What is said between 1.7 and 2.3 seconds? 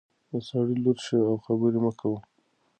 مه کوه.